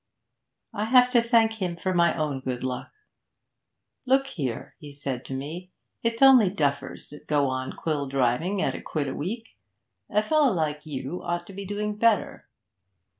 'I 0.73 0.85
have 0.85 1.11
to 1.11 1.21
thank 1.21 1.61
him 1.61 1.75
for 1.75 1.93
my 1.93 2.17
own 2.17 2.39
good 2.39 2.63
luck. 2.63 2.89
"Look 4.07 4.25
here," 4.25 4.75
he 4.79 4.91
said 4.91 5.23
to 5.25 5.35
me, 5.35 5.69
"it's 6.01 6.23
only 6.23 6.49
duffers 6.49 7.09
that 7.09 7.27
go 7.27 7.45
on 7.49 7.73
quill 7.73 8.07
driving 8.07 8.63
at 8.63 8.73
a 8.73 8.81
quid 8.81 9.07
a 9.07 9.13
week. 9.13 9.55
A 10.09 10.23
fellow 10.23 10.51
like 10.51 10.87
you 10.87 11.21
ought 11.21 11.45
to 11.45 11.53
be 11.53 11.65
doing 11.67 11.97
better." 11.97 12.47